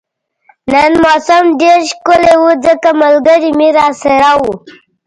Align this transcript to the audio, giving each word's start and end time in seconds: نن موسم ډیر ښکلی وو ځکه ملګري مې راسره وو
نن 0.71 0.91
موسم 1.03 1.43
ډیر 1.61 1.79
ښکلی 1.89 2.33
وو 2.41 2.51
ځکه 2.65 2.89
ملګري 3.01 3.51
مې 3.57 3.69
راسره 3.79 4.31
وو 4.39 4.53